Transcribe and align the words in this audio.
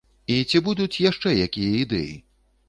І 0.35 0.37
ці 0.51 0.61
будуць 0.67 1.01
яшчэ 1.09 1.35
якія 1.49 1.77
ідэі? 1.83 2.17